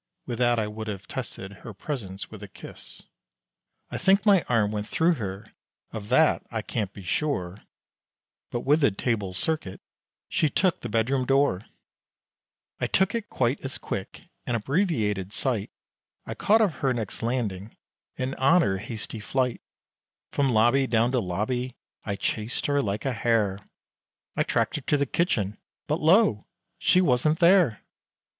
With 0.25 0.39
that 0.39 0.57
I 0.57 0.65
would 0.65 0.87
have 0.87 1.07
tested 1.07 1.57
her 1.61 1.75
presence 1.75 2.31
with 2.31 2.41
a 2.41 2.47
kiss! 2.47 3.03
I 3.91 3.99
think 3.99 4.25
my 4.25 4.41
arm 4.49 4.71
went 4.71 4.87
thro' 4.87 5.13
her, 5.13 5.53
of 5.91 6.09
that 6.09 6.41
I 6.49 6.63
can't 6.63 6.91
be 6.91 7.03
sure, 7.03 7.59
But 8.49 8.61
with 8.61 8.81
the 8.81 8.89
table 8.89 9.31
circuit, 9.35 9.79
she 10.27 10.49
took 10.49 10.79
the 10.81 10.89
bedroom 10.89 11.25
door, 11.27 11.67
I 12.79 12.87
took 12.87 13.13
it 13.13 13.29
quite 13.29 13.61
as 13.63 13.77
quick, 13.77 14.23
and 14.47 14.57
abreviated 14.57 15.33
sight, 15.33 15.69
I 16.25 16.33
caught 16.33 16.61
of 16.61 16.73
her 16.81 16.95
next 16.95 17.21
landing, 17.21 17.77
and 18.17 18.33
on 18.37 18.63
her 18.63 18.79
hasty 18.79 19.19
flight, 19.19 19.61
From 20.31 20.49
lobby 20.49 20.87
down 20.87 21.11
to 21.11 21.19
lobby 21.19 21.75
I 22.05 22.15
chased 22.15 22.65
her 22.65 22.81
like 22.81 23.05
a 23.05 23.13
hare, 23.13 23.59
I 24.35 24.41
tracked 24.41 24.77
her 24.77 24.81
to 24.81 24.97
the 24.97 25.05
kitchen, 25.05 25.59
but 25.85 25.99
lo! 25.99 26.47
she 26.79 27.01
wasn't 27.01 27.37
there! 27.37 27.83